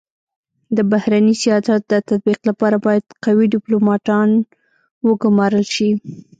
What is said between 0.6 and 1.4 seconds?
د بهرني